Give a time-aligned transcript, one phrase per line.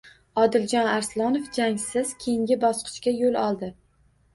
[0.43, 3.77] Odiljon Aslonov jangsiz keyingi bosqichga yo‘l oldi